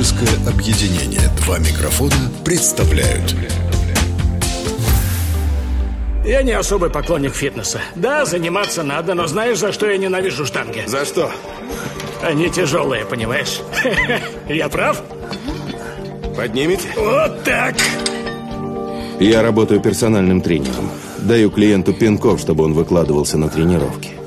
[0.00, 3.36] Творческое объединение «Два микрофона» представляют
[6.24, 7.82] Я не особый поклонник фитнеса.
[7.96, 10.84] Да, заниматься надо, но знаешь, за что я ненавижу штанги?
[10.86, 11.30] За что?
[12.22, 13.60] Они тяжелые, понимаешь?
[14.48, 15.02] Я прав?
[16.34, 16.88] Поднимете?
[16.96, 17.74] Вот так!
[19.18, 20.90] Я работаю персональным тренером.
[21.18, 24.19] Даю клиенту пинков, чтобы он выкладывался на тренировки.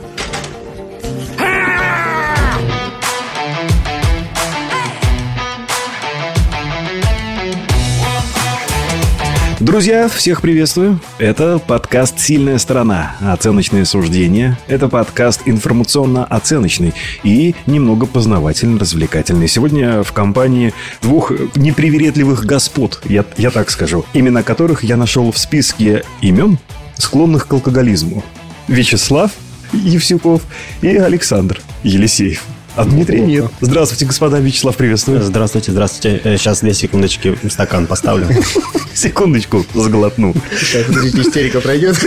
[9.64, 11.00] Друзья, всех приветствую.
[11.20, 13.16] Это подкаст «Сильная сторона».
[13.22, 14.60] Оценочные суждения.
[14.68, 19.48] Это подкаст информационно-оценочный и немного познавательно-развлекательный.
[19.48, 25.38] Сегодня в компании двух непривередливых господ, я, я так скажу, имена которых я нашел в
[25.38, 26.58] списке имен,
[26.96, 28.22] склонных к алкоголизму.
[28.68, 29.32] Вячеслав
[29.72, 30.42] Евсюков
[30.82, 32.44] и Александр Елисеев.
[32.76, 33.46] А Дмитрий нет.
[33.62, 34.40] Здравствуйте, господа.
[34.40, 35.22] Вячеслав, приветствую.
[35.22, 36.20] Здравствуйте, здравствуйте.
[36.24, 38.28] Э, Сейчас две секундочки стакан поставлю.
[38.96, 40.34] Секундочку, сглотну.
[40.60, 41.98] Сейчас, истерика пройдет.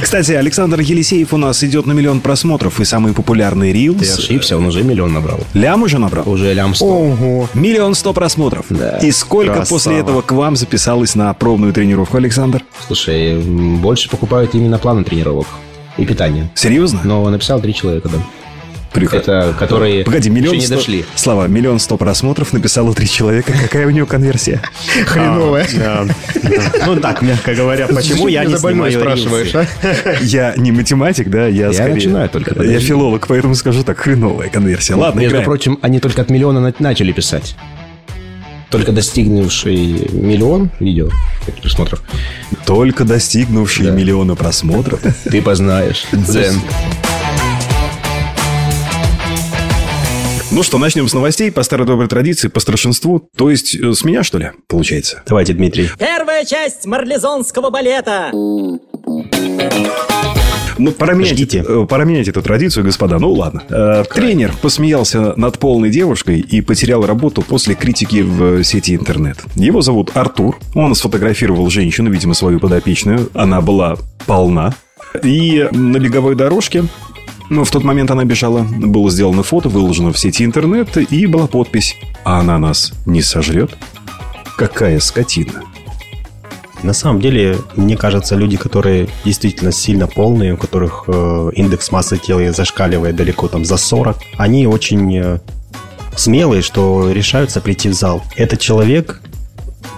[0.00, 4.18] Кстати, Александр Елисеев у нас идет на миллион просмотров и самый популярный Ты рилс.
[4.18, 5.40] ошибся, он уже миллион набрал.
[5.54, 6.28] Лям уже набрал?
[6.28, 6.86] Уже лям сто.
[6.86, 7.48] Ого.
[7.54, 8.66] Миллион сто просмотров.
[8.70, 8.98] Да.
[8.98, 9.68] И сколько Красава.
[9.68, 12.62] после этого к вам записалось на пробную тренировку, Александр?
[12.86, 15.46] Слушай, больше покупают именно планы тренировок
[15.98, 16.50] и питания.
[16.54, 17.00] Серьезно?
[17.04, 18.18] Но написал три человека, да.
[18.92, 21.04] Приход- Это которые Погоди, миллион еще не сто- дошли.
[21.14, 23.52] Слава, миллион сто просмотров написало три человека.
[23.62, 24.60] Какая у него конверсия?
[25.06, 25.66] Хреновая.
[26.86, 29.66] Ну так, мягко говоря, почему я не снимаю рилсы?
[30.20, 31.94] Я не математик, да, я, Я скорее...
[31.94, 34.94] начинаю только, Я филолог, поэтому скажу так, хреновая конверсия.
[34.94, 35.44] Ладно, Между играем.
[35.46, 37.54] прочим, они только от миллиона на- начали писать.
[38.70, 41.10] Только достигнувший миллион видео
[41.60, 42.02] просмотров.
[42.66, 45.00] Только достигнувшие миллиона просмотров.
[45.24, 46.04] Ты познаешь.
[46.12, 46.54] Дзен.
[50.54, 53.26] Ну что, начнем с новостей по старой доброй традиции, по старшинству.
[53.36, 55.22] То есть э, с меня, что ли, получается?
[55.26, 55.88] Давайте, Дмитрий.
[55.98, 58.28] Первая часть марлезонского балета.
[60.78, 61.64] Ну, пора менять, Ждите.
[61.66, 63.18] э, пора менять эту традицию, господа.
[63.18, 63.62] Ну, ладно.
[63.70, 69.38] Э, тренер посмеялся над полной девушкой и потерял работу после критики в сети интернет.
[69.54, 70.58] Его зовут Артур.
[70.74, 73.30] Он сфотографировал женщину, видимо, свою подопечную.
[73.32, 73.96] Она была
[74.26, 74.74] полна.
[75.22, 76.84] И на беговой дорожке
[77.50, 78.62] ну, в тот момент она бежала.
[78.62, 83.76] Было сделано фото, выложено в сети интернет, и была подпись «А она нас не сожрет?»
[84.56, 85.64] Какая скотина.
[86.82, 92.18] На самом деле, мне кажется, люди, которые действительно сильно полные, у которых э, индекс массы
[92.18, 95.38] тела зашкаливает далеко там за 40, они очень э,
[96.16, 98.22] смелые, что решаются прийти в зал.
[98.36, 99.21] Этот человек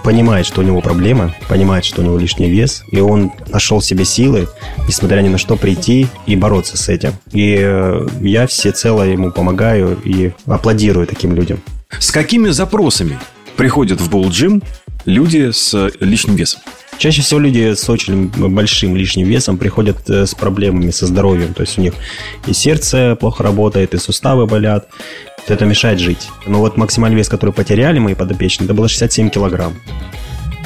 [0.05, 3.85] понимает, что у него проблема, понимает, что у него лишний вес, и он нашел в
[3.85, 4.47] себе силы,
[4.87, 7.13] несмотря ни на что, прийти и бороться с этим.
[7.31, 11.59] И э, я всецело ему помогаю и аплодирую таким людям.
[11.97, 13.17] С какими запросами
[13.57, 14.61] приходят в Болджим
[15.05, 16.61] люди с лишним весом?
[16.99, 21.55] Чаще всего люди с очень большим лишним весом приходят э, с проблемами со здоровьем.
[21.55, 21.93] То есть у них
[22.45, 24.87] и сердце плохо работает, и суставы болят.
[25.47, 26.29] Это мешает жить.
[26.47, 29.73] Но вот максимальный вес, который потеряли мои подопечные, это было 67 килограмм.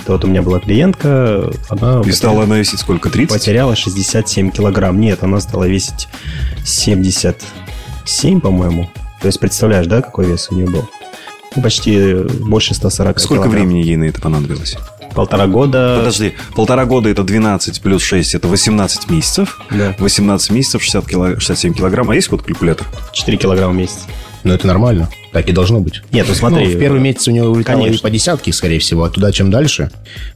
[0.02, 3.10] Это вот у меня была клиентка, она И стала она весить сколько?
[3.10, 3.34] 30?
[3.38, 5.00] потеряла 67 килограмм.
[5.00, 6.08] Нет, она стала весить
[6.64, 8.90] 77, по-моему.
[9.22, 10.88] То есть представляешь, да, какой вес у нее был?
[11.56, 13.52] Ну, Почти больше 140 Сколько килограмм.
[13.68, 14.78] времени ей на это понадобилось?
[15.14, 15.96] Полтора года.
[15.98, 19.60] Подожди, полтора года это 12 плюс 6, это 18 месяцев.
[19.72, 19.96] Да.
[20.00, 22.10] 18 месяцев, 60 кило- 67 килограмм.
[22.12, 22.88] А есть вот калькулятор?
[23.12, 24.06] 4 килограмма в месяц.
[24.44, 25.10] Ну, это нормально.
[25.32, 26.02] Так и должно быть.
[26.12, 26.66] Нет, ну смотри.
[26.66, 28.02] Ну, в первый месяц у него улетало Конечно.
[28.02, 29.92] по десятке, скорее всего, а туда чем дальше,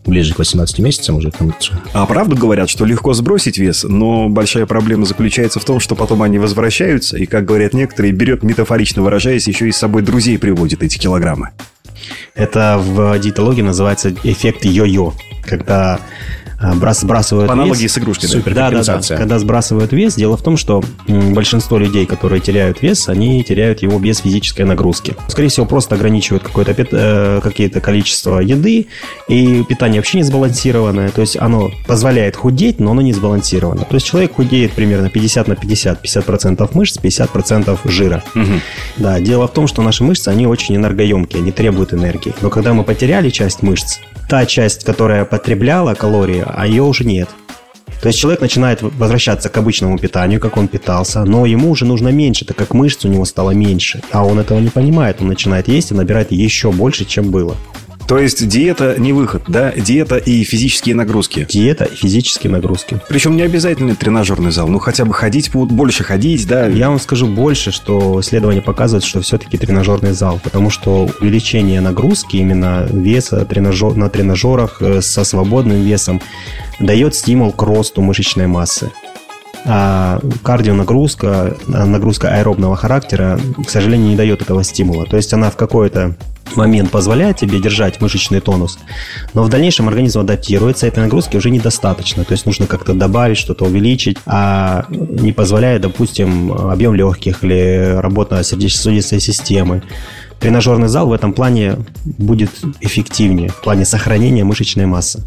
[0.06, 1.54] ближе к 18 месяцам уже там.
[1.94, 6.22] А правду говорят, что легко сбросить вес, но большая проблема заключается в том, что потом
[6.22, 10.84] они возвращаются, и, как говорят некоторые, берет, метафорично выражаясь, еще и с собой друзей приводит
[10.84, 11.50] эти килограммы.
[12.36, 15.14] Это в диетологии называется эффект йо-йо.
[15.46, 16.00] Когда
[16.64, 17.92] а, брас- сбрасывают По аналогии вес.
[17.94, 18.30] с игрушкой?
[18.30, 18.54] Супер.
[18.54, 19.00] Да, да, да.
[19.18, 24.00] Когда сбрасывают вес, дело в том, что большинство людей, которые теряют вес, они теряют его
[24.00, 25.16] без физической нагрузки.
[25.28, 28.88] Скорее всего, просто ограничивают какое-то э, какие-то количество еды,
[29.28, 31.10] и питание вообще не сбалансированное.
[31.10, 33.82] То есть оно позволяет худеть, но оно не сбалансировано.
[33.84, 36.04] То есть человек худеет примерно 50 на 50.
[36.04, 38.24] 50% мышц, 50% жира.
[38.98, 42.34] Да, дело в том, что наши мышцы, они очень энергоемкие, они требуют энергии.
[42.42, 43.98] Но когда мы потеряли часть мышц,
[44.30, 47.30] та часть, которая потребляла калории, а ее уже нет.
[48.02, 52.10] То есть человек начинает возвращаться к обычному питанию, как он питался, но ему уже нужно
[52.10, 54.02] меньше, так как мышц у него стало меньше.
[54.12, 57.56] А он этого не понимает, он начинает есть и набирает еще больше, чем было.
[58.08, 59.72] То есть диета не выход, да?
[59.72, 61.46] Диета и физические нагрузки.
[61.50, 63.00] Диета и физические нагрузки.
[63.08, 64.68] Причем не обязательно тренажерный зал.
[64.68, 66.68] Ну, хотя бы ходить, больше ходить, да?
[66.68, 70.40] Я вам скажу больше, что исследования показывают, что все-таки тренажерный зал.
[70.44, 76.22] Потому что увеличение нагрузки, именно веса тренажер, на тренажерах э, со свободным весом,
[76.80, 78.92] дает стимул к росту мышечной массы.
[79.66, 85.06] А кардионагрузка, нагрузка аэробного характера, к сожалению, не дает этого стимула.
[85.06, 86.16] То есть она в какой-то
[86.56, 88.78] момент позволяет тебе держать мышечный тонус,
[89.34, 92.24] но в дальнейшем организм адаптируется, этой нагрузки уже недостаточно.
[92.26, 98.44] То есть нужно как-то добавить, что-то увеличить, а не позволяет, допустим, объем легких или работа
[98.44, 99.82] сердечно-сосудистой системы.
[100.40, 102.52] Тренажерный зал в этом плане будет
[102.82, 105.24] эффективнее в плане сохранения мышечной массы.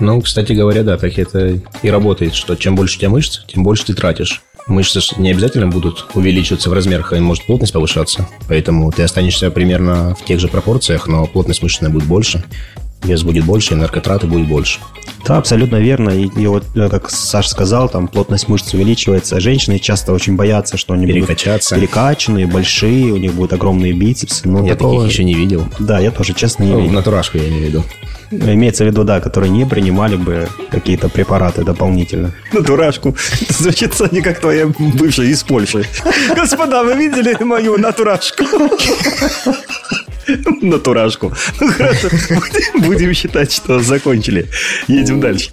[0.00, 3.64] Ну, кстати говоря, да, так это и работает, что чем больше у тебя мышц, тем
[3.64, 4.42] больше ты тратишь.
[4.68, 8.28] Мышцы не обязательно будут увеличиваться в размерах, и может плотность повышаться.
[8.48, 12.44] Поэтому ты останешься примерно в тех же пропорциях, но плотность мышечная будет больше,
[13.02, 14.80] вес будет больше, энерготраты будет больше.
[15.26, 16.10] Да, абсолютно верно.
[16.10, 19.40] И, и вот, как Саша сказал, там плотность мышц увеличивается.
[19.40, 21.74] Женщины часто очень боятся, что они Перекачаться.
[21.74, 24.48] будут перекачанные, большие, у них будут огромные бицепсы.
[24.48, 25.02] Но я такого...
[25.02, 25.66] таких еще не видел.
[25.78, 26.94] Да, я тоже, честно, не ну, видел.
[26.94, 27.84] Натурашку я не видел.
[28.30, 32.34] Имеется в виду, да, которые не принимали бы какие-то препараты дополнительно.
[32.52, 33.16] Натурашку.
[33.48, 35.84] Звучит, не как твоя бывшая из Польши.
[36.36, 38.44] Господа, вы видели мою натурашку?
[40.62, 41.32] Натурашку.
[41.60, 42.08] Ну хорошо,
[42.74, 44.48] будем считать, что закончили.
[44.86, 45.50] Едем дальше.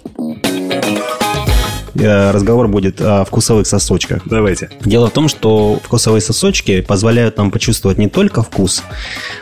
[1.98, 4.22] Э, разговор будет о вкусовых сосочках.
[4.26, 4.70] Давайте.
[4.84, 8.82] Дело в том, что вкусовые сосочки позволяют нам почувствовать не только вкус,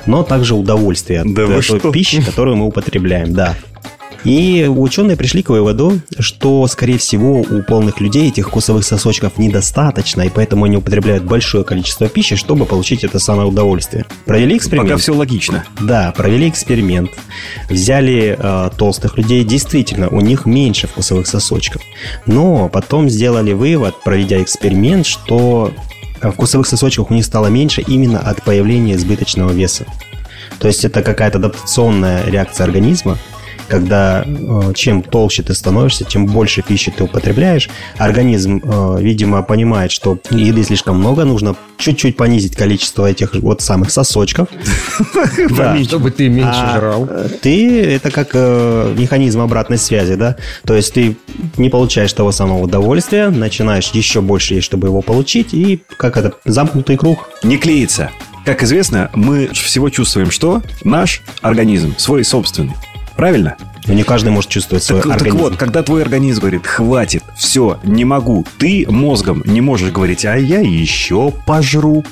[0.07, 1.91] но также удовольствие да от вы той что?
[1.91, 3.35] пищи, которую мы употребляем.
[3.35, 3.57] Да.
[4.25, 10.23] И ученые пришли к выводу, что, скорее всего, у полных людей этих вкусовых сосочков недостаточно,
[10.23, 14.07] и поэтому они употребляют большое количество пищи, чтобы получить это самое удовольствие.
[14.25, 14.89] Провели эксперимент.
[14.89, 15.65] Пока все логично.
[15.81, 17.11] Да, провели эксперимент.
[17.69, 21.83] Взяли э, толстых людей, действительно, у них меньше вкусовых сосочков.
[22.25, 25.71] Но потом сделали вывод, проведя эксперимент, что
[26.23, 29.85] вкусовых сосочков у них стало меньше именно от появления избыточного веса.
[30.59, 33.19] То есть это какая-то адаптационная реакция организма,
[33.69, 37.69] когда э, чем толще ты становишься, чем больше пищи ты употребляешь,
[37.99, 43.91] организм, э, видимо, понимает, что еды слишком много, нужно чуть-чуть понизить количество этих вот самых
[43.91, 44.49] сосочков.
[45.85, 47.09] Чтобы ты меньше А жрал.
[47.43, 50.37] Ты, это как э, механизм обратной связи, да?
[50.65, 51.17] То есть ты
[51.57, 56.35] не получаешь того самого удовольствия, начинаешь еще больше есть, чтобы его получить, и как это,
[56.45, 57.29] замкнутый круг.
[57.43, 58.11] Не клеится.
[58.45, 60.63] Как известно, мы всего чувствуем что?
[60.85, 62.75] Наш организм, свой собственный.
[63.17, 63.57] Правильно?
[63.87, 65.43] Но не каждый может чувствовать свой Так, так организм.
[65.45, 70.37] вот, когда твой организм говорит, хватит, все, не могу, ты мозгом не можешь говорить, а
[70.37, 72.05] я еще пожру.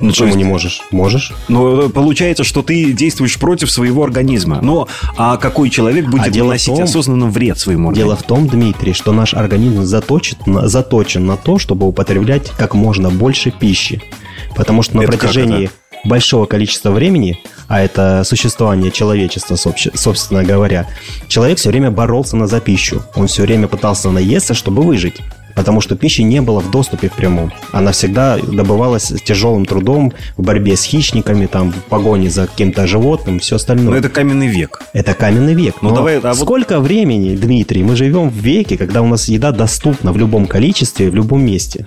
[0.00, 0.80] Ну, Почему есть- не можешь?
[0.90, 1.32] Можешь.
[1.46, 4.58] Но получается, что ты действуешь против своего организма.
[4.60, 8.10] Но а какой человек будет А наносить том- осознанно вред своему организму?
[8.10, 12.74] Дело в том, Дмитрий, что наш организм заточен, на- заточен на то, чтобы употреблять как
[12.74, 14.02] можно больше пищи.
[14.56, 15.70] Потому что на Это как протяжении
[16.04, 20.86] большого количества времени, а это существование человечества, собственно говоря,
[21.28, 23.02] человек все время боролся на за пищу.
[23.16, 25.20] Он все время пытался наесться, чтобы выжить.
[25.54, 27.52] Потому что пищи не было в доступе в прямом.
[27.70, 32.88] Она всегда добывалась с тяжелым трудом, в борьбе с хищниками, там, в погоне за каким-то
[32.88, 33.90] животным, все остальное.
[33.90, 34.82] Но это каменный век.
[34.92, 35.76] Это каменный век.
[35.80, 39.28] Ну, Но давай, а вот- сколько времени, Дмитрий, мы живем в веке, когда у нас
[39.28, 41.86] еда доступна в любом количестве, в любом месте?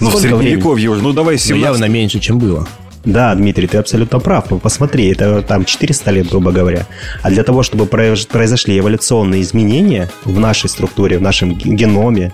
[0.00, 0.42] Ну, в Сколько времени?
[0.48, 1.00] средневековье уже.
[1.02, 2.66] Ну, давай Но 17 явно меньше, чем было.
[3.04, 4.46] Да, Дмитрий, ты абсолютно прав.
[4.50, 6.86] Ну, посмотри, это там 400 лет, грубо говоря.
[7.22, 12.32] А для того, чтобы произ- произошли эволюционные изменения в нашей структуре, в нашем геноме,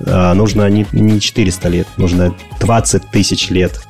[0.00, 3.80] э, нужно не 400 лет, нужно 20 тысяч лет,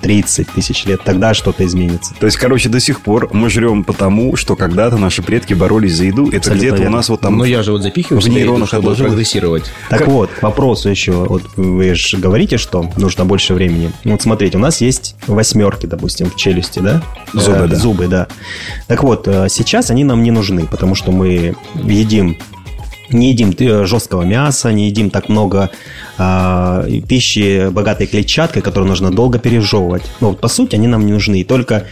[0.00, 1.00] 30 тысяч лет.
[1.04, 2.14] Тогда что-то изменится.
[2.18, 6.04] То есть, короче, до сих пор мы жрем потому, что когда-то наши предки боролись за
[6.04, 6.30] еду.
[6.30, 7.36] Это где-то у нас вот там...
[7.38, 9.12] Но я же вот запихиваю в нейронах чтобы отложилось.
[9.12, 9.64] прогрессировать.
[9.90, 11.12] Так вот, к вопросу еще.
[11.12, 13.92] Вот вы же говорите, что нужно больше времени.
[14.04, 17.02] Ну, Вот смотрите, у нас есть восьмерки, допустим, в челюсти, да?
[17.32, 17.76] Зубы, Э, да.
[17.76, 18.26] Зубы, да.
[18.86, 22.36] Так вот, э, сейчас они нам не нужны, потому что мы едим
[23.10, 25.70] не едим э, жесткого мяса, не едим так много
[26.18, 30.02] а, пищи, богатой клетчаткой, которую нужно долго пережевывать.
[30.20, 31.40] Но вот, по сути они нам не нужны.
[31.40, 31.84] И только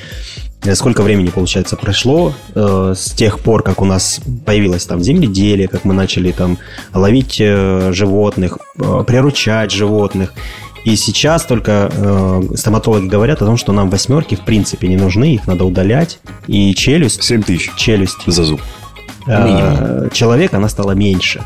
[0.62, 5.68] э, сколько времени, получается, прошло э, с тех пор, как у нас появилось там земледелие,
[5.68, 6.58] как мы начали там
[6.92, 10.32] ловить э, животных, э, приручать животных.
[10.84, 15.34] И сейчас только э, стоматологи говорят о том, что нам восьмерки в принципе не нужны,
[15.34, 16.18] их надо удалять.
[16.46, 18.60] И челюсть, 7 тысяч челюсть за зуб.
[19.26, 21.42] Э, человека, она стала меньше.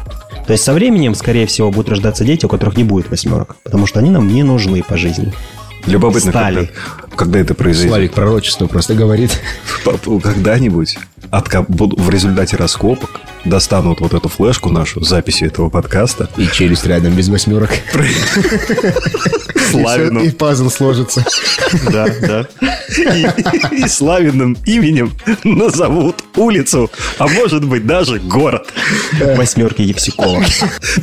[0.47, 3.87] То есть со временем, скорее всего, будут рождаться дети, у которых не будет восьмерок, потому
[3.87, 5.32] что они нам не нужны по жизни.
[5.87, 6.70] Любопытно, Стали.
[7.04, 7.90] когда, когда это произойдет.
[7.90, 9.40] Славик пророчество просто говорит.
[9.85, 10.99] Когда-нибудь
[11.30, 16.28] отко- в результате раскопок достанут вот эту флешку нашу, записи этого подкаста.
[16.37, 17.70] И челюсть рядом без восьмерок.
[19.70, 20.20] Славину.
[20.20, 21.25] И пазл сложится.
[21.90, 22.47] Да, да.
[22.97, 23.26] И,
[23.85, 25.12] и славиным именем
[25.44, 28.73] назовут улицу, а может быть даже город.
[29.37, 30.44] Восьмерки Евсюкова.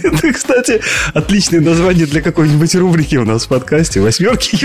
[0.04, 0.82] Это, кстати,
[1.14, 4.02] отличное название для какой-нибудь рубрики у нас в подкасте.
[4.02, 4.58] Восьмерки.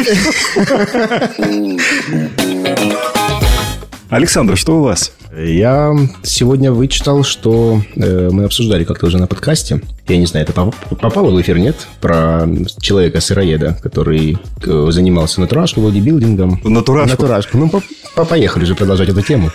[4.11, 5.13] Александр, что у вас?
[5.37, 9.81] Я сегодня вычитал, что э, мы обсуждали как-то уже на подкасте.
[10.09, 11.77] Я не знаю, это поп- попало в эфир, нет?
[12.01, 12.49] Про
[12.81, 14.37] человека-сыроеда, который
[14.67, 16.61] э, занимался натурашкой, бодибилдингом.
[16.65, 17.11] Натурашку?
[17.23, 17.59] Натурашку.
[17.59, 17.83] Ну, по-
[18.17, 19.53] по- поехали же продолжать эту тему.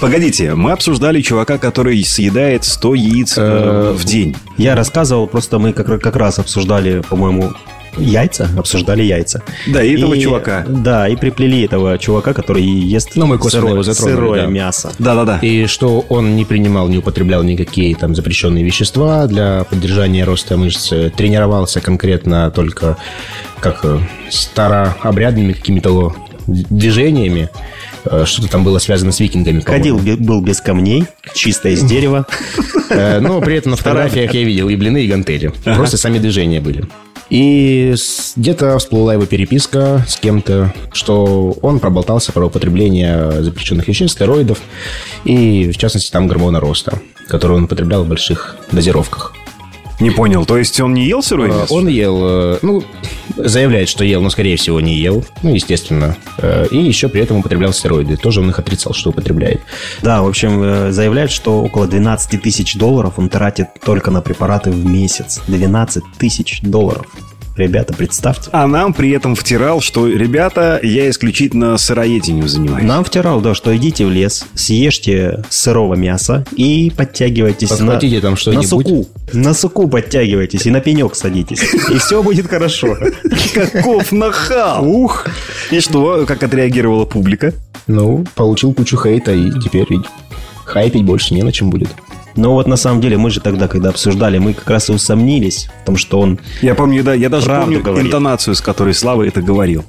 [0.00, 4.34] Погодите, мы обсуждали чувака, который съедает 100 яиц э, в день.
[4.56, 7.52] Я рассказывал, просто мы как, как раз обсуждали, по-моему,
[7.98, 9.42] яйца, обсуждали яйца.
[9.66, 10.64] Да, и этого чувака.
[10.68, 14.46] Да, и приплели этого чувака, который ест Ну, мы сырое, сырое да.
[14.48, 14.92] мясо.
[14.98, 15.38] Да-да-да.
[15.38, 20.92] И что он не принимал, не употреблял никакие там запрещенные вещества для поддержания роста мышц,
[21.16, 22.96] тренировался конкретно только
[23.60, 23.98] как э,
[24.30, 26.14] старообрядными какими-то
[26.46, 27.48] движениями.
[28.04, 29.60] Э, Что-то там было связано с викингами.
[29.60, 31.04] Ходил, был без камней,
[31.34, 32.26] чисто из дерева.
[32.88, 35.52] Э, Но при этом на фотографиях я видел и блины, и гантели.
[35.64, 36.84] Просто сами движения были.
[37.30, 37.94] И
[38.34, 44.60] где-то всплыла его переписка с кем-то, что он проболтался про употребление запрещенных веществ, стероидов
[45.24, 49.34] и, в частности, там гормона роста, который он употреблял в больших дозировках.
[50.00, 51.74] Не понял, то есть он не ел сырое Э, мясо?
[51.74, 52.82] Он ел, э, ну,
[53.36, 55.24] заявляет, что ел, но, скорее всего, не ел.
[55.42, 56.16] Ну, естественно.
[56.38, 58.16] Э, И еще при этом употреблял стероиды.
[58.16, 59.60] Тоже он их отрицал, что употребляет.
[60.02, 64.70] Да, в общем, э, заявляет, что около 12 тысяч долларов он тратит только на препараты
[64.70, 65.40] в месяц.
[65.46, 67.06] 12 тысяч долларов.
[67.60, 68.48] Ребята, представьте.
[68.52, 72.86] А нам при этом втирал, что, ребята, я исключительно сыроедением занимаюсь.
[72.86, 78.36] Нам втирал, да, что идите в лес, съешьте сырого мяса и подтягивайтесь Подхватите на, там
[78.36, 78.64] что-нибудь.
[78.64, 79.08] на суку.
[79.34, 81.62] На суку подтягивайтесь и на пенек садитесь.
[81.90, 82.96] И все будет хорошо.
[83.54, 84.88] Каков нахал!
[84.88, 85.26] Ух!
[85.70, 87.52] И что, как отреагировала публика?
[87.86, 89.86] Ну, получил кучу хейта, и теперь
[90.64, 91.90] хайпить больше не на чем будет.
[92.36, 95.68] Но вот на самом деле мы же тогда, когда обсуждали, мы как раз и усомнились
[95.82, 96.38] в том, что он...
[96.62, 98.06] Я помню, да, я даже помню говорит.
[98.06, 99.84] интонацию, с которой Слава это говорил.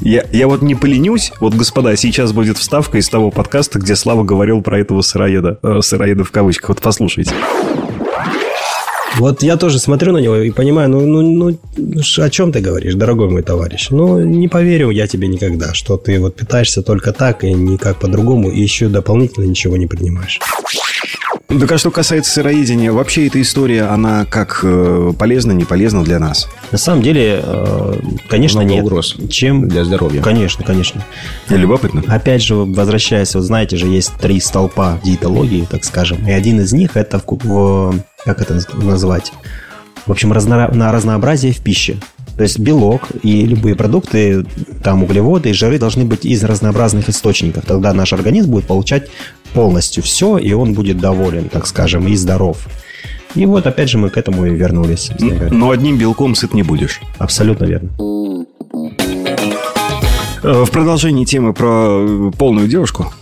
[0.00, 4.24] Я, я вот не поленюсь, вот, господа, сейчас будет вставка из того подкаста, где Слава
[4.24, 7.34] говорил про этого сыроеда, э, сыроеда в кавычках, вот послушайте.
[9.16, 11.22] Вот я тоже смотрю на него и понимаю, ну, ну,
[11.76, 13.88] ну, о чем ты говоришь, дорогой мой товарищ?
[13.90, 18.50] Ну, не поверю я тебе никогда, что ты вот питаешься только так и никак по-другому,
[18.50, 20.40] и еще дополнительно ничего не принимаешь.
[21.60, 26.18] Так а что касается сыроедения, вообще эта история, она как э, полезна, не полезна для
[26.18, 26.48] нас?
[26.70, 28.84] На самом деле, э, конечно, Много нет.
[28.84, 29.68] угроз Чем...
[29.68, 30.22] для здоровья.
[30.22, 31.04] Конечно, конечно.
[31.48, 32.02] Любопытно.
[32.08, 36.26] Опять же, возвращаясь, вот знаете же, есть три столпа диетологии, так скажем.
[36.26, 37.94] И один из них это в, в-
[38.24, 39.32] как это наз- назвать?
[40.06, 41.96] В общем, разно- на разнообразие в пище.
[42.36, 44.44] То есть белок и любые продукты,
[44.82, 47.64] там углеводы и жиры должны быть из разнообразных источников.
[47.66, 49.08] Тогда наш организм будет получать
[49.52, 52.66] полностью все, и он будет доволен, так скажем, и здоров.
[53.34, 55.10] И вот опять же мы к этому и вернулись.
[55.50, 57.00] Но одним белком сыт не будешь.
[57.18, 57.90] Абсолютно верно.
[60.42, 63.12] Э, В продолжении темы про полную девушку,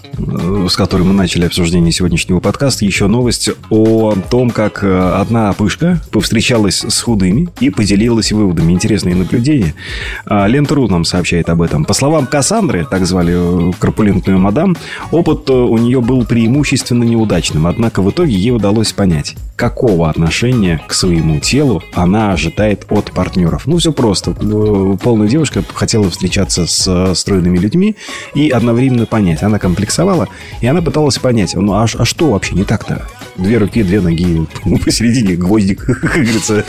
[0.69, 6.01] с которой мы начали обсуждение сегодняшнего подкаста, еще новость о том, как э, одна пышка
[6.11, 8.73] повстречалась с худыми и поделилась выводами.
[8.73, 9.75] Интересные наблюдения.
[10.27, 11.85] А, Лента.ру нам сообщает об этом.
[11.85, 14.77] По словам Кассандры, так звали э, корпулентную мадам,
[15.11, 17.67] опыт э, у нее был преимущественно неудачным.
[17.67, 23.67] Однако в итоге ей удалось понять, какого отношения к своему телу она ожидает от партнеров.
[23.67, 24.33] Ну, все просто.
[24.41, 27.97] Э, Полная девушка хотела встречаться с э, стройными людьми
[28.35, 29.43] и одновременно понять.
[29.43, 30.10] Она комплексовала,
[30.61, 33.07] и она пыталась понять, ну, а, а что вообще не так-то?
[33.37, 34.47] Две руки, две ноги,
[34.85, 36.65] посередине гвоздик, как говорится.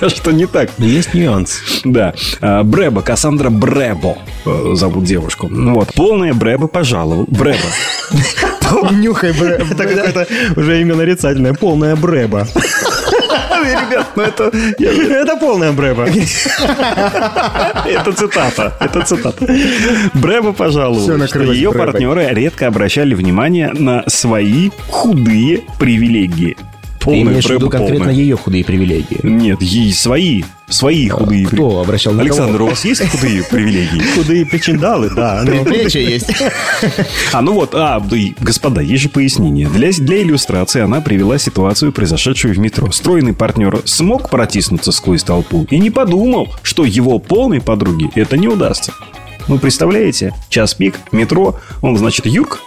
[0.00, 0.70] А что не так?
[0.78, 1.60] Но есть нюанс.
[1.84, 2.14] Да.
[2.40, 5.48] А, Брэба, Кассандра Брэбо э, зовут девушку.
[5.48, 5.92] Ну Вот.
[5.94, 7.26] Полная Брэба пожаловал.
[7.28, 7.66] Брэба.
[8.92, 9.32] Нюхай.
[9.32, 11.96] Тогда это уже имя нарицательное, полная
[13.64, 13.80] бреба.
[13.90, 14.50] Ребят, ну это...
[15.24, 16.06] Это полная бреба.
[17.86, 18.72] Это цитата.
[18.80, 19.46] Это цитата.
[20.14, 26.56] Брэба пожаловала, Всё что ее партнеры редко обращали внимание на свои худые привилегии.
[27.04, 28.14] Ты Полная имеешь в виду конкретно полная.
[28.14, 29.20] ее худые привилегии?
[29.22, 30.42] Нет, ей свои.
[30.70, 31.82] Свои худые Кто привилегии.
[31.82, 32.64] обращал на Александр, кого?
[32.64, 34.02] у вас есть худые привилегии?
[34.14, 35.42] Худые причиндалы, да.
[35.44, 36.30] ну, Предплечья есть.
[37.32, 38.02] А, ну вот, а,
[38.40, 39.68] господа, есть же пояснение.
[39.68, 42.90] Для, для иллюстрации она привела ситуацию, произошедшую в метро.
[42.90, 48.48] Стройный партнер смог протиснуться сквозь толпу и не подумал, что его полной подруге это не
[48.48, 48.94] удастся.
[49.46, 52.62] Ну, представляете, час пик, метро, он, значит, юг,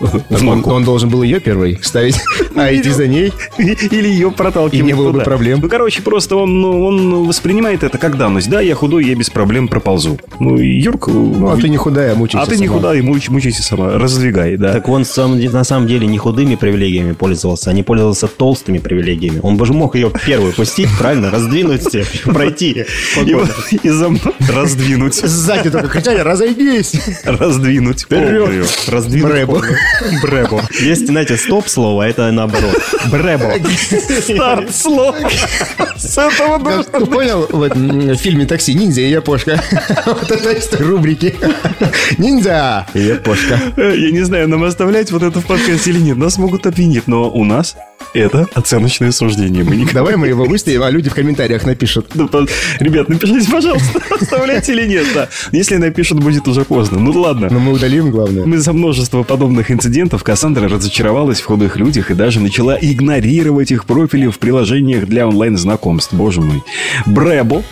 [0.30, 2.16] Он, он должен был ее первой ставить,
[2.54, 3.32] а идти за ней.
[3.58, 5.58] Или ее проталкивать И не было бы проблем.
[5.60, 8.48] Ну, короче, просто он, ну, он воспринимает это как данность.
[8.48, 10.18] Да, я худой, я без проблем проползу.
[10.38, 11.08] Ну, Юрк...
[11.08, 13.98] Ну, а ты не худая, мучайся А ты не худая, муч- мучайся сама.
[13.98, 14.72] Раздвигай, да.
[14.72, 19.40] Так он сам- на самом деле не худыми привилегиями пользовался, а не пользовался толстыми привилегиями.
[19.42, 22.84] Он бы же мог ее первую пустить, правильно, раздвинуть все, пройти.
[23.16, 23.90] И,
[24.52, 25.14] раздвинуть.
[25.22, 26.94] Сзади только кричали, разойдись.
[27.24, 28.06] Раздвинуть.
[28.88, 29.48] Раздвинуть
[30.22, 30.62] Брэбо.
[30.80, 32.76] Есть, знаете, стоп-слово, это наоборот.
[33.10, 33.54] Брэбо.
[34.22, 35.16] Старт слов.
[35.96, 36.58] С этого.
[36.84, 39.60] Как Ты понял в фильме «Такси» ниндзя и япошка?
[40.06, 41.34] Вот это рубрики.
[42.18, 43.58] Ниндзя и япошка.
[43.76, 46.16] Я не знаю, нам оставлять вот это в подкасте или нет.
[46.16, 47.76] Нас могут обвинить, но у нас
[48.14, 49.64] это оценочное суждение.
[49.64, 49.98] Мы никогда...
[50.00, 52.14] Давай мы его выставим, а люди в комментариях напишут.
[52.14, 52.46] Ну, по-
[52.78, 55.06] Ребят, напишите, пожалуйста, оставлять или нет.
[55.14, 55.28] да.
[55.50, 56.98] Если напишут, будет уже поздно.
[57.00, 57.48] Ну ладно.
[57.50, 58.46] Но мы удалим, главное.
[58.46, 63.84] Мы за множество подобных инцидентов Кассандра разочаровалась в худых людях и даже начала игнорировать их
[63.84, 66.12] профили в приложениях для онлайн-знакомств.
[66.14, 66.64] Боже мой.
[67.06, 67.62] Брэбо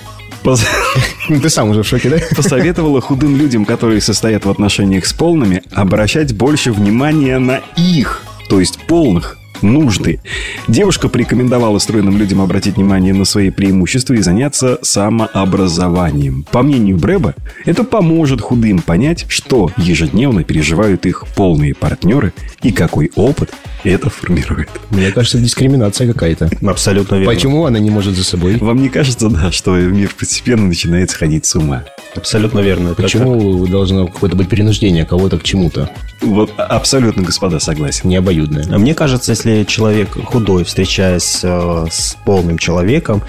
[1.29, 2.19] Ты сам уже в шоке, да?
[2.37, 8.61] посоветовала худым людям, которые состоят в отношениях с полными, обращать больше внимания на их, то
[8.61, 10.21] есть полных, нужды.
[10.69, 16.45] Девушка порекомендовала стройным людям обратить внимание на свои преимущества и заняться самообразованием.
[16.51, 17.35] По мнению Брэба,
[17.65, 22.33] это поможет худым понять, что ежедневно переживают их полные партнеры
[22.63, 23.53] и какой опыт
[23.85, 24.69] это формирует.
[24.91, 26.51] Мне кажется, дискриминация какая-то.
[26.67, 27.33] Абсолютно верно.
[27.33, 28.57] Почему она не может за собой?
[28.57, 31.85] Вам не кажется, да, что мир постепенно начинает сходить с ума?
[32.15, 32.89] Абсолютно верно.
[32.89, 35.91] Это Почему должно какое-то быть принуждение кого-то к чему-то?
[36.23, 38.09] Вот абсолютно, господа, согласен.
[38.09, 38.67] Не обоюдное.
[38.71, 43.23] А Мне кажется, если человек худой, встречаясь э, с полным человеком,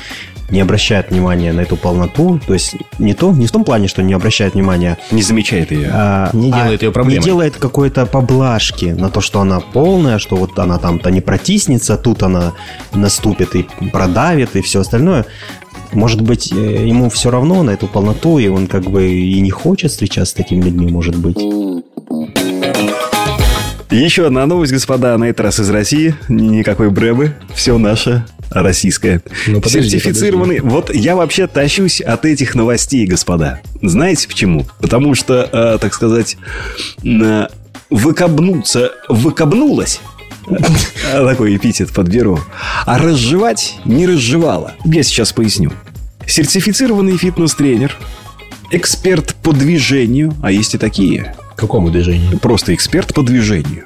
[0.50, 4.02] не обращает внимания на эту полноту, то есть не, то, не в том плане, что
[4.02, 5.90] не обращает внимания, Не замечает ее.
[5.92, 7.20] а, Не делает а её проблемой.
[7.20, 11.98] Не делает какой-то поблажки на то, что она полная, что вот она там-то не протиснется,
[11.98, 12.54] тут она
[12.94, 15.26] наступит и продавит и все остальное.
[15.92, 19.52] Может быть, э, ему все равно на эту полноту, и он как бы и не
[19.52, 21.38] хочет встречаться с такими людьми, может быть.
[23.98, 26.14] Еще одна новость, господа, на этот раз из России.
[26.30, 27.34] Никакой брэбы.
[27.56, 29.24] Все наше российское.
[29.48, 30.60] Ну, подожди, Сертифицированный.
[30.60, 33.60] Вот я вообще тащусь от этих новостей, господа.
[33.82, 34.68] Знаете почему?
[34.80, 36.38] Потому что, э, так сказать,
[37.04, 37.48] э,
[37.90, 40.00] выкобнуться, выкобнулась.
[41.12, 42.40] А, Такой эпитет подберу.
[42.86, 44.74] А разжевать не разжевала.
[44.86, 45.72] Я сейчас поясню.
[46.28, 47.96] Сертифицированный фитнес-тренер,
[48.70, 52.38] эксперт по движению, а есть и такие, Какому движению?
[52.38, 53.86] Просто эксперт по движению.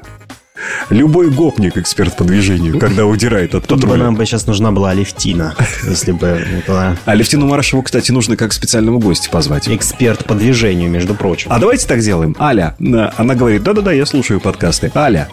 [0.90, 4.06] Любой гопник эксперт по движению, когда удирает от Тут бы патруля.
[4.06, 5.56] нам бы сейчас нужна была Алевтина,
[5.88, 9.68] если бы вот она А Левтину Марашеву, кстати, нужно как специального гостя позвать.
[9.68, 11.52] эксперт по движению, между прочим.
[11.52, 12.36] А давайте так сделаем.
[12.40, 12.76] Аля,
[13.18, 14.92] она говорит, да-да-да, я слушаю подкасты.
[14.96, 15.30] Аля,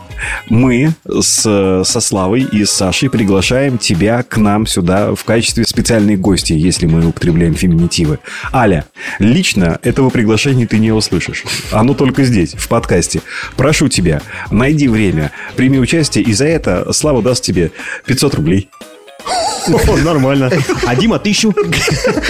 [0.49, 6.17] мы с, со Славой и с Сашей приглашаем тебя к нам сюда в качестве специальной
[6.17, 8.19] гости, если мы употребляем феминитивы.
[8.53, 8.85] Аля,
[9.19, 11.45] лично этого приглашения ты не услышишь.
[11.73, 13.21] Оно только здесь, в подкасте.
[13.57, 15.18] Прошу тебя, найди время,
[15.57, 17.71] прими участие, и за это Слава даст тебе
[18.07, 18.69] 500 рублей.
[20.05, 20.51] Нормально.
[20.87, 21.55] А Дима тысячу.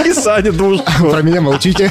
[0.05, 0.85] И Саня должен.
[0.99, 1.91] Про меня молчите.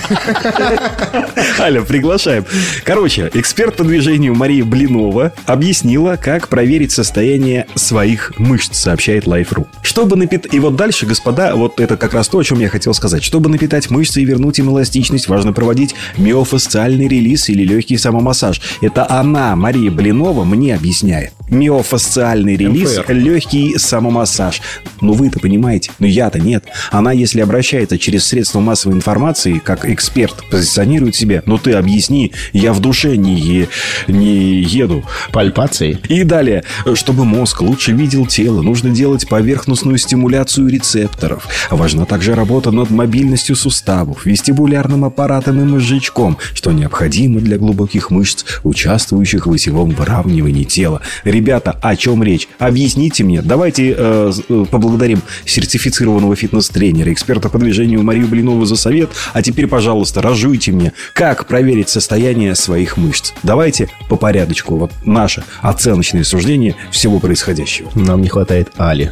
[1.60, 2.46] Аля, приглашаем.
[2.84, 9.68] Короче, эксперт по движению Мария Блинова объяснила, как проверить состояние своих мышц, сообщает Life.ru.
[9.82, 10.54] Чтобы напитать...
[10.54, 13.24] И вот дальше, господа, вот это как раз то, о чем я хотел сказать.
[13.24, 18.62] Чтобы напитать мышцы и вернуть им эластичность, важно проводить миофасциальный релиз или легкий самомассаж.
[18.82, 21.32] Это она, Мария Блинова, мне объясняет.
[21.50, 23.14] Миофасциальный релиз, МФР.
[23.14, 24.62] легкий самомассаж.
[25.02, 26.66] Ну вы-то понимаете, но я-то нет.
[26.92, 32.74] Она, если обращается через средства массовой информации, как эксперт позиционирует себя, ну ты объясни, я
[32.74, 33.68] в душе не,
[34.08, 35.04] не еду.
[35.32, 36.00] Пальпации.
[36.10, 36.64] И далее,
[36.96, 41.48] чтобы мозг лучше видел тело, нужно делать поверхностную стимуляцию рецепторов.
[41.70, 48.46] Важна также работа над мобильностью суставов, вестибулярным аппаратом и мозжечком, что необходимо для глубоких мышц,
[48.64, 51.02] участвующих в осевом выравнивании тела.
[51.24, 52.48] Ребята, о чем речь?
[52.60, 53.42] Объясните мне.
[53.42, 54.42] Давайте э, с-
[54.88, 59.10] поблагодарим сертифицированного фитнес-тренера, эксперта по движению Марию Блинову за совет.
[59.34, 63.34] А теперь, пожалуйста, разжуйте мне, как проверить состояние своих мышц.
[63.44, 64.78] Давайте по порядочку.
[64.78, 67.92] Вот наше оценочное суждение всего происходящего.
[67.96, 69.12] Нам не хватает Али.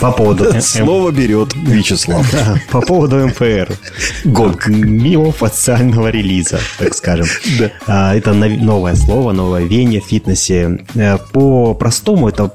[0.00, 0.60] По поводу...
[0.60, 2.26] Слово берет Вячеслав.
[2.70, 3.72] По поводу МФР.
[4.24, 4.68] Гонг.
[4.68, 7.26] Миофациального релиза, так скажем.
[7.86, 10.78] А, Это нов- новое слово, новое веяние в фитнесе.
[10.94, 12.50] Э, По-простому это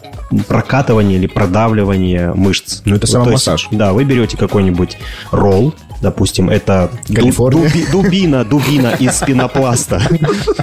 [0.48, 2.82] прокатывание или продавливание мышц.
[2.86, 3.68] Ну, это есть, самомассаж.
[3.72, 4.98] Да, вы берете какой-нибудь
[5.32, 7.68] ролл, Допустим, это Калифорния.
[7.70, 10.02] дуби- дубина, дубина из пенопласта.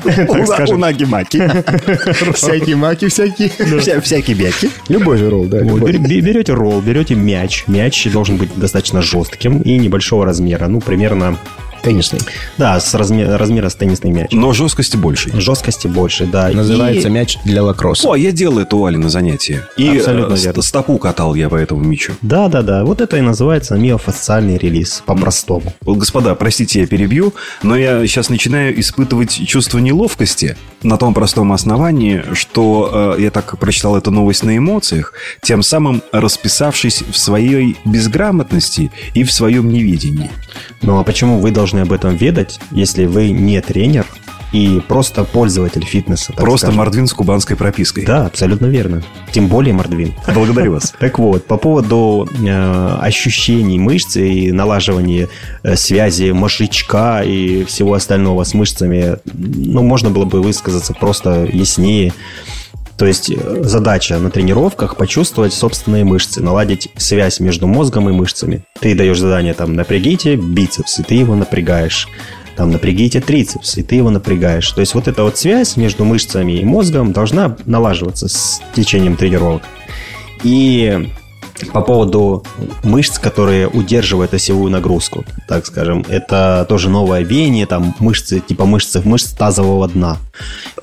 [0.03, 0.77] Так скажем.
[0.77, 1.39] Унаги-маки.
[2.35, 3.49] Всякие маки, всякие.
[3.49, 4.71] Вся- Всякие бяки.
[4.89, 5.59] Любой же ролл, да.
[5.61, 7.65] Берете ролл, берете мяч.
[7.69, 10.67] Мяч должен быть достаточно жестким и небольшого размера.
[10.69, 11.37] Ну, примерно...
[11.83, 12.21] Теннисный.
[12.59, 14.31] Да, с разме- размера с теннисный мяч.
[14.33, 15.31] Но жесткости больше.
[15.41, 16.49] Жесткости больше, да.
[16.53, 18.09] Называется И- мяч для лакросса.
[18.09, 19.61] О, я делал это у Али на занятии.
[19.77, 20.63] И Абсолютно э, верно.
[20.63, 22.13] стопу катал я по этому мячу.
[22.23, 22.85] Да, да, да.
[22.85, 25.73] Вот это и называется миофасциальный релиз по-простому.
[25.83, 32.23] Господа, простите, я перебью, но я сейчас начинаю испытывать чувство неловкости на том простом основании,
[32.35, 35.13] что э, я так прочитал эту новость на эмоциях,
[35.43, 40.31] тем самым расписавшись в своей безграмотности и в своем неведении.
[40.83, 44.07] Ну а почему вы должны об этом ведать, если вы не тренер
[44.53, 46.33] и просто пользователь фитнеса?
[46.33, 46.79] Просто скажем?
[46.79, 48.05] мордвин с кубанской пропиской.
[48.05, 49.03] Да, абсолютно верно.
[49.33, 50.15] Тем более мордвин.
[50.33, 50.95] Благодарю вас.
[50.99, 55.29] Так вот, по поводу э, ощущений мышцы и налаживания
[55.63, 62.13] э, связи мозжечка и всего остального с мышцами, ну, можно было бы высказаться просто яснее.
[62.99, 68.65] То есть э, задача на тренировках почувствовать собственные мышцы, наладить связь между мозгом и мышцами.
[68.81, 72.09] Ты даешь задание там напрягите бицепс, и ты его напрягаешь.
[72.59, 74.69] Там напрягите трицепс, и ты его напрягаешь.
[74.73, 79.63] То есть вот эта вот связь между мышцами и мозгом должна налаживаться с течением тренировок.
[80.43, 81.09] И
[81.73, 82.43] по поводу
[82.83, 89.03] мышц, которые удерживают осевую нагрузку, так скажем, это тоже новое веяние, там мышцы, типа мышцы,
[89.05, 90.17] мышц тазового дна.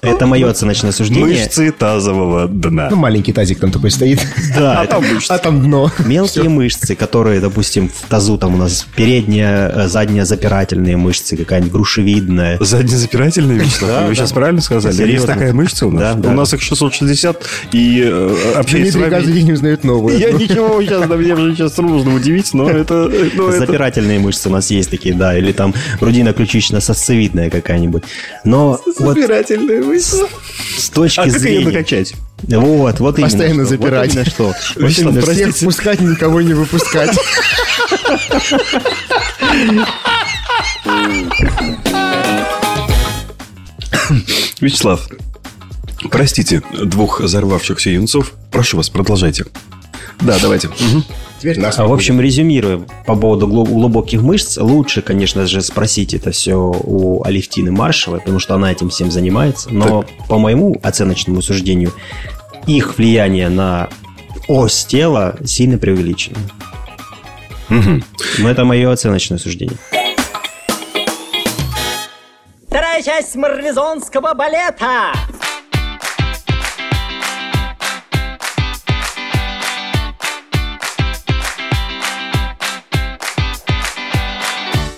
[0.02, 1.26] Это мое оценочное суждение.
[1.46, 2.89] Мышцы тазового дна.
[2.91, 4.20] Ну, маленький тазик там такой стоит.
[4.56, 5.91] Да, А там, а там дно.
[6.06, 11.72] Мелкие мышцы, которые, допустим, в тазу там у нас передняя, э, задняя запирательные мышцы, какая-нибудь
[11.72, 12.58] грушевидная.
[12.60, 13.89] Заднезапирательная Вячеслав?
[13.89, 14.15] Да, Вы да.
[14.15, 14.94] сейчас правильно сказали?
[14.94, 15.28] Есть Серьезно.
[15.34, 16.15] такая мышца у нас?
[16.15, 16.30] Да, да.
[16.30, 19.39] У нас их 660, и э, общаясь с Дмитрий каждый вами...
[19.39, 20.18] день узнает новое.
[20.18, 23.10] Я ничего сейчас, да, меня уже сейчас трудно удивить, но это...
[23.34, 28.04] ну, это- Запирательные мышцы у нас есть такие, да, или там грудино-ключично-сосцевидная какая-нибудь.
[28.44, 30.28] Но вот Запирательная мышца.
[30.78, 31.66] с точки А как ее зрения...
[31.68, 32.14] накачать?
[32.48, 33.30] Вот, вот именно.
[33.30, 34.14] Постоянно что, вот запирать.
[34.14, 34.44] именно что.
[34.76, 37.18] Вот Вячеслав, именно, Всех впускать, никого не выпускать.
[44.62, 45.08] Вячеслав,
[46.12, 48.34] простите двух взорвавшихся юнцов.
[48.52, 49.46] Прошу вас, продолжайте.
[50.22, 50.70] Да, давайте.
[50.70, 51.04] Мгм.
[51.39, 51.78] Теперь нас.
[51.80, 56.56] А, в общем, резюмируя по поводу глу- глубоких мышц, лучше, конечно же, спросить это все
[56.56, 59.69] у Алевтины Маршевой, потому что она этим всем занимается.
[59.71, 61.91] Но по моему оценочному суждению,
[62.67, 63.89] их влияние на
[64.48, 66.38] ось тела сильно преувеличено.
[67.69, 68.04] Мгм.
[68.39, 69.78] Но это мое оценочное суждение.
[72.67, 75.13] Вторая часть марлезонского балета.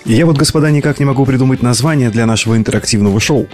[0.08, 3.46] Я вот, господа, никак не могу придумать название для нашего интерактивного шоу.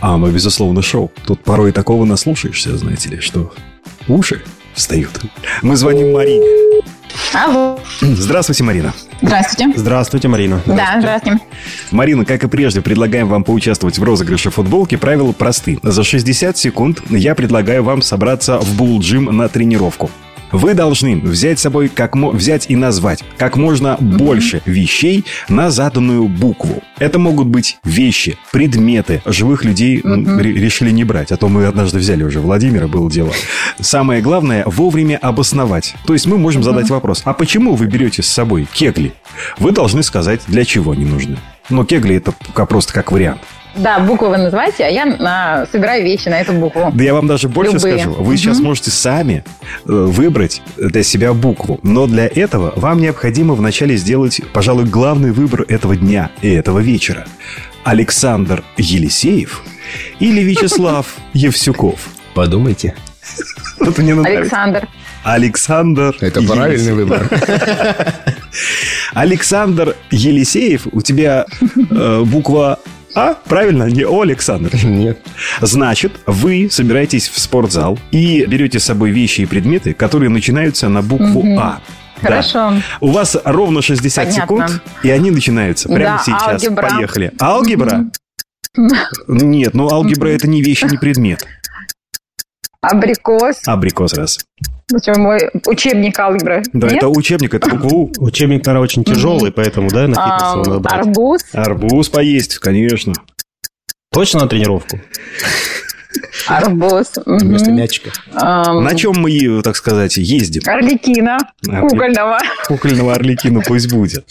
[0.00, 1.12] А оно, безусловно, шоу.
[1.26, 3.52] Тут порой такого наслушаешься, знаете ли, что
[4.08, 4.42] уши
[4.72, 5.20] встают.
[5.60, 6.82] Мы звоним Марине.
[7.34, 7.78] Алло.
[8.00, 8.94] Здравствуйте, Марина.
[9.20, 9.78] Здравствуйте.
[9.78, 10.62] Здравствуйте, Марина.
[10.64, 11.40] Да, здравствуйте.
[11.90, 14.96] Марина, как и прежде, предлагаем вам поучаствовать в розыгрыше футболки.
[14.96, 15.78] Правила просты.
[15.82, 20.10] За 60 секунд я предлагаю вам собраться в Булл-джим на тренировку.
[20.52, 26.26] Вы должны взять с собой как взять и назвать как можно больше вещей на заданную
[26.28, 26.82] букву.
[26.98, 29.22] Это могут быть вещи, предметы.
[29.26, 33.32] Живых людей решили не брать, а то мы однажды взяли уже Владимира, было дело.
[33.80, 35.94] Самое главное вовремя обосновать.
[36.06, 39.12] То есть мы можем задать вопрос: а почему вы берете с собой кегли?
[39.58, 41.38] Вы должны сказать, для чего они нужны.
[41.70, 42.32] Но кегли это
[42.66, 43.40] просто как вариант.
[43.76, 46.90] Да, буквы вы называете, а я на- собираю вещи на эту букву.
[46.94, 47.98] Да я вам даже больше Любые.
[48.00, 48.12] скажу.
[48.22, 49.44] Вы сейчас можете сами
[49.86, 51.78] э, выбрать для себя букву.
[51.82, 57.26] Но для этого вам необходимо вначале сделать, пожалуй, главный выбор этого дня и этого вечера.
[57.84, 59.62] Александр Елисеев
[60.18, 62.08] или Вячеслав Евсюков?
[62.34, 62.94] Подумайте.
[63.96, 64.12] Мне.
[64.14, 64.88] Александр.
[65.22, 67.28] Александр Это правильный выбор.
[69.14, 71.46] Александр Елисеев, у тебя
[71.90, 72.78] э, буква
[73.18, 73.84] А, правильно?
[73.84, 74.70] Не О, Александр.
[74.84, 75.18] Нет.
[75.60, 81.02] Значит, вы собираетесь в спортзал и берете с собой вещи и предметы, которые начинаются на
[81.02, 81.42] букву.
[81.58, 81.80] А.
[82.22, 82.28] Да.
[82.28, 82.74] Хорошо.
[83.00, 84.42] У вас ровно 60 Понятно.
[84.42, 86.64] секунд, и они начинаются прямо Да, сейчас.
[86.64, 86.88] алгебра.
[86.90, 87.32] Поехали.
[87.40, 88.04] Алгебра?
[89.26, 91.44] Нет, ну алгебра это не вещь, не предмет.
[92.80, 93.62] Абрикос.
[93.66, 94.38] Абрикос раз.
[94.90, 96.62] Почему мой учебник алгебры?
[96.72, 96.98] Да, Нет?
[96.98, 98.12] это учебник, это буква У.
[98.24, 100.94] Учебник, наверное, очень тяжелый, поэтому, да, на фитнес его надо брать.
[101.06, 101.42] арбуз.
[101.52, 103.12] Арбуз поесть, конечно.
[104.12, 104.98] Точно на тренировку?
[106.46, 107.12] Арбуз.
[107.26, 108.10] Вместо мячика.
[108.32, 110.62] На чем мы, так сказать, ездим?
[110.66, 111.38] Орликина.
[111.66, 112.38] Орли- Кукольного.
[112.66, 114.24] Кукольного орликина пусть будет.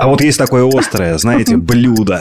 [0.00, 2.20] А вот есть такое острое, знаете, блюдо.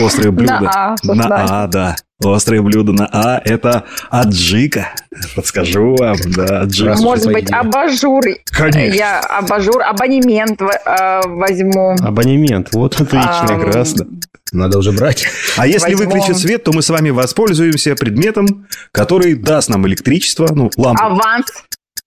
[0.00, 0.60] Острое блюдо.
[0.60, 1.46] На А, На да.
[1.48, 1.96] А, да.
[2.24, 4.94] Острое блюдо на А– это аджика.
[5.34, 6.96] Подскажу вам, да, аджика.
[6.98, 8.22] Может быть, абажур.
[8.50, 8.94] Конечно.
[8.94, 11.94] Я абажур, абонемент э, возьму.
[12.00, 13.46] Абонемент, вот отлично.
[13.48, 14.06] Ам, Прекрасно.
[14.52, 15.26] Надо уже брать.
[15.58, 16.08] А если Возьмем.
[16.10, 21.02] выключить свет, то мы с вами воспользуемся предметом, который даст нам электричество, ну, лампу.
[21.02, 21.46] Аванс.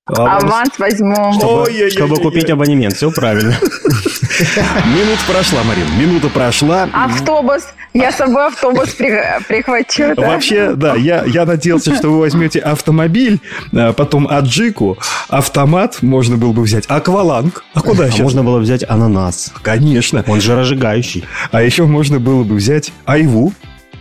[0.06, 0.44] Аванс.
[0.44, 1.32] Аванс возьму.
[1.40, 1.92] Ой-ой-ой-ой-ой.
[1.92, 3.56] Чтобы купить абонемент, все правильно.
[4.86, 6.88] Минута прошла, Марин, минута прошла.
[6.94, 7.64] Автобус.
[7.94, 10.14] Я с собой автобус при- прихвачу.
[10.16, 10.30] да.
[10.30, 13.40] Вообще, да, я, я надеялся, что вы возьмете автомобиль,
[13.74, 14.98] а потом аджику,
[15.28, 17.64] автомат можно было бы взять, акваланг.
[17.74, 18.20] А куда А сейчас?
[18.22, 19.52] можно было взять ананас.
[19.64, 20.24] Конечно.
[20.28, 21.26] Он же разжигающий.
[21.52, 23.54] А еще можно было бы взять айву.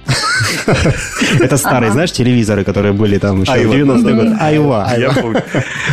[1.40, 3.74] Это старые, знаешь, телевизоры, которые были там еще в Айва.
[3.74, 4.36] 90-е годы.
[4.40, 4.92] Айва.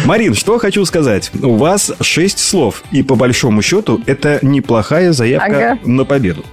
[0.06, 1.32] Марин, что хочу сказать.
[1.42, 6.44] У вас шесть слов, и по большому счету это неплохая заявка на победу.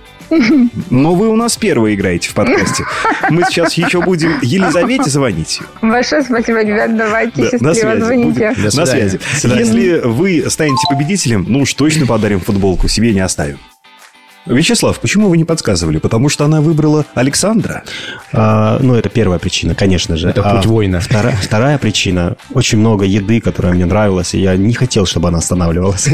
[0.88, 2.84] Но вы у нас первые играете в подкасте.
[3.28, 5.60] Мы сейчас еще будем Елизавете звонить.
[5.82, 6.96] Большое спасибо, ребят.
[6.96, 8.00] Давайте Да, счастливо связи.
[8.00, 8.52] звоните.
[8.56, 9.20] Будем- На связи.
[9.42, 13.58] Если вы станете победителем, ну уж точно подарим футболку, себе не оставим.
[14.46, 15.98] Вячеслав, почему вы не подсказывали?
[15.98, 17.84] Потому что она выбрала Александра.
[18.32, 20.28] А, ну, это первая причина, конечно же.
[20.28, 21.00] Это А путь воина.
[21.00, 22.36] Вторая, вторая причина.
[22.52, 26.08] Очень много еды, которая мне нравилась, и я не хотел, чтобы она останавливалась.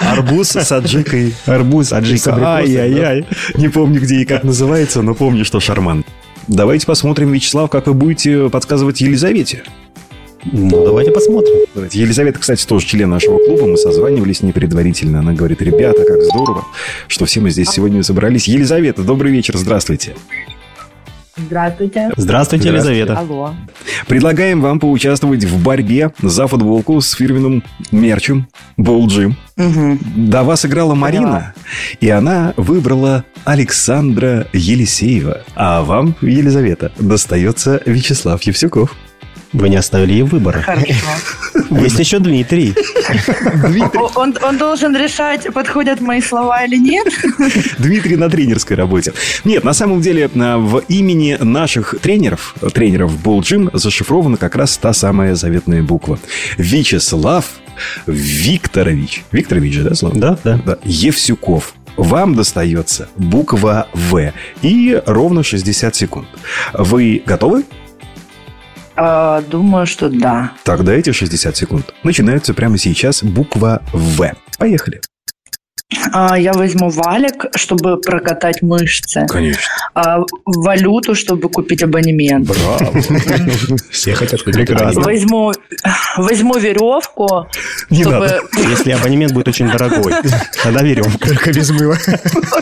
[0.00, 1.34] Арбуз с аджикой.
[1.46, 3.26] Арбуз, аджика, Ай-яй-яй.
[3.54, 6.04] Не помню, где и как называется, но помню, что шарман.
[6.48, 9.62] Давайте посмотрим, Вячеслав, как вы будете подсказывать Елизавете.
[10.52, 11.66] Ну, давайте посмотрим.
[11.74, 12.00] Давайте.
[12.00, 13.66] Елизавета, кстати, тоже член нашего клуба.
[13.66, 15.20] Мы созванивались с ней предварительно.
[15.20, 16.64] Она говорит, ребята, как здорово,
[17.06, 18.48] что все мы здесь сегодня собрались.
[18.48, 20.14] Елизавета, добрый вечер, здравствуйте.
[21.36, 22.10] Здравствуйте.
[22.16, 23.16] Здравствуйте, Елизавета.
[23.16, 23.54] Алло.
[24.08, 29.36] Предлагаем вам поучаствовать в борьбе за футболку с фирменным мерчем Болджим.
[29.56, 30.00] Мгм.
[30.30, 31.54] До вас играла Марина,
[32.00, 35.42] и она выбрала Александра Елисеева.
[35.54, 38.96] А вам, Елизавета, достается Вячеслав Евсюков.
[39.52, 40.60] Вы не оставили ей выбора.
[40.60, 40.94] Хорошо.
[41.70, 42.74] Есть еще Дмитрий.
[44.14, 47.06] Он, он должен решать, подходят мои слова или нет.
[47.78, 49.12] Дмитрий на тренерской работе.
[49.44, 54.92] Нет, на самом деле а, в имени наших тренеров, тренеров Болджим, зашифрована как раз та
[54.92, 56.18] самая заветная буква.
[56.58, 57.46] Вячеслав
[58.06, 59.24] Викторович.
[59.32, 60.16] Викторович же, да, Слава?
[60.16, 60.60] Да, да.
[60.64, 61.74] Да, Евсюков.
[61.96, 64.32] Вам достается буква В
[64.62, 66.28] и ровно 60 секунд.
[66.72, 67.64] Вы готовы?
[69.00, 70.52] А, думаю, что да.
[70.64, 73.22] Тогда эти 60 секунд начинаются прямо сейчас.
[73.22, 74.32] Буква В.
[74.58, 75.00] Поехали.
[76.12, 79.24] А, я возьму валик, чтобы прокатать мышцы.
[79.28, 79.62] Конечно.
[79.94, 82.46] А, валюту, чтобы купить абонемент.
[82.46, 83.00] Браво.
[83.90, 85.00] Все хотят купить Прекрасно.
[85.00, 85.52] Возьму,
[86.16, 87.46] возьму веревку,
[87.90, 88.40] Не чтобы надо.
[88.68, 90.12] Если абонемент будет очень дорогой,
[90.62, 91.28] тогда веревка.
[91.28, 91.96] Только без мыла.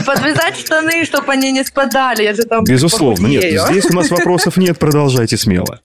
[0.04, 2.22] подвязать штаны, чтобы они не спадали.
[2.24, 3.26] Я же там Безусловно.
[3.26, 3.66] Нет, похудею.
[3.70, 4.78] здесь у нас вопросов нет.
[4.78, 5.80] Продолжайте смело.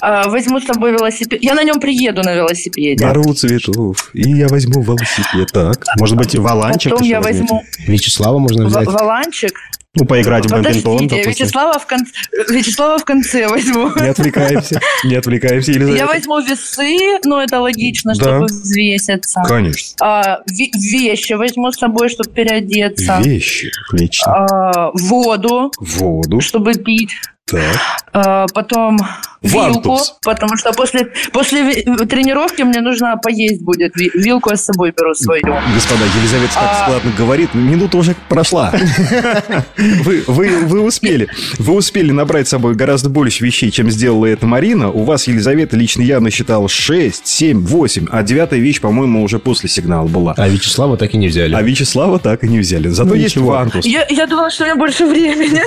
[0.00, 1.42] А, возьму с собой велосипед.
[1.42, 3.04] Я на нем приеду на велосипеде.
[3.04, 4.10] Дару цветов.
[4.14, 5.50] И я возьму велосипед.
[5.52, 5.84] Так.
[5.98, 7.52] Может быть, валанчик Потом я возьмете?
[7.52, 8.86] возьму Вячеслава можно взять.
[8.86, 9.52] валанчик.
[9.94, 11.08] Ну, поиграть в бадминтон.
[11.08, 12.12] Вячеслава в, конце,
[12.50, 13.90] Вячеслава в конце возьму.
[13.96, 14.80] Не отвлекаемся.
[15.02, 16.06] Не отвлекаемся, Я Елизавета.
[16.06, 18.20] возьму весы, ну это логично, Да.
[18.22, 19.42] чтобы взвеситься.
[19.48, 19.96] Конечно.
[20.00, 23.18] А, ве- вещи возьму с собой, чтобы переодеться.
[23.24, 23.70] Вещи.
[23.92, 24.32] Отлично.
[24.34, 26.40] А, воду, Воду.
[26.42, 27.10] чтобы пить.
[27.46, 27.76] Так.
[28.12, 28.98] А, потом
[29.42, 30.16] вилку, Вантус.
[30.22, 33.94] потому что после, после тренировки мне нужно поесть будет.
[33.96, 35.42] Ви- Вилку я с собой беру свою.
[35.74, 38.72] Господа, Елизавета так А- складно говорит, минута уже прошла.
[39.76, 41.28] Вы, вы, вы успели.
[41.58, 44.90] Вы успели набрать с собой гораздо больше вещей, чем сделала это Марина.
[44.90, 49.68] У вас, Елизавета, лично я насчитал 6, 7, 8, а девятая вещь, по-моему, уже после
[49.68, 50.34] сигнала была.
[50.36, 51.54] А Вячеслава так и не взяли.
[51.54, 52.88] А Вячеслава так и не взяли.
[52.88, 53.36] Зато Ну, есть.
[53.36, 53.84] Вантус.
[53.86, 55.62] Я, я думала, что у меня больше времени.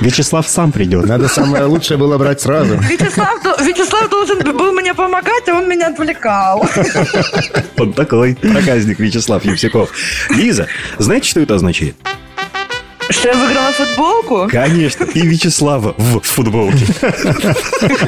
[0.00, 1.06] Вячеслав сам придет.
[1.06, 2.74] Надо самое лучшее было брать сразу.
[2.76, 6.66] Вячеслав, Вячеслав должен был мне помогать, а он меня отвлекал.
[7.76, 9.90] Вот такой проказник Вячеслав Евсяков.
[10.30, 10.66] Лиза,
[10.98, 11.94] знаете, что это означает?
[13.10, 14.48] Что я выиграла футболку?
[14.50, 16.86] Конечно, и Вячеслава в футболке.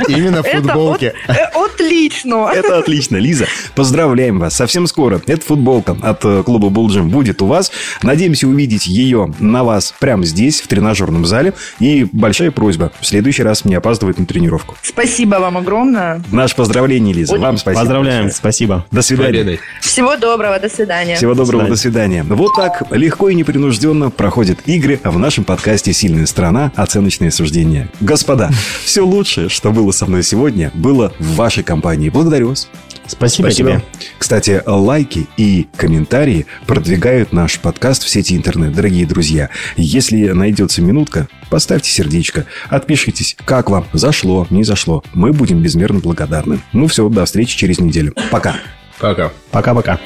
[0.09, 1.15] Именно в Это футболке.
[1.29, 2.51] э, отлично.
[2.55, 3.17] Это отлично.
[3.17, 4.55] Лиза, поздравляем вас.
[4.55, 7.71] Совсем скоро эта футболка от э, клуба Булджим будет у вас.
[8.03, 11.55] Надеемся увидеть ее на вас прямо здесь, в тренажерном зале.
[11.81, 14.77] И большая просьба, в следующий раз не опаздывать на тренировку.
[14.83, 16.23] Спасибо вам огромное.
[16.31, 17.37] Наше поздравление, Лиза.
[17.39, 17.81] Вам спасибо.
[17.81, 18.87] Поздравляем, спасибо.
[18.91, 19.59] До свидания.
[19.81, 21.17] Всего доброго, до свидания.
[21.17, 22.25] Всего доброго, До свидания.
[22.25, 26.71] Вот так легко и непринужденно проходят игры в нашем подкасте «Сильная страна.
[26.77, 27.89] Оценочные суждения».
[28.01, 28.51] Господа,
[28.85, 32.11] все лучшее, что было со мной сегодня, было в вашей компании.
[32.11, 32.69] Благодарю вас.
[33.07, 33.71] Спасибо, Спасибо.
[33.71, 33.83] тебе.
[34.19, 38.75] Кстати, лайки и комментарии продвигают наш подкаст в сети интернет.
[38.75, 45.03] Дорогие друзья, если найдется минутка, поставьте сердечко, отпишитесь, как вам, зашло, не зашло.
[45.15, 46.61] Мы будем безмерно благодарны.
[46.73, 48.15] Ну все, до встречи через неделю.
[48.31, 48.57] Пока.
[48.99, 49.33] Пока.
[49.51, 49.99] Пока-пока.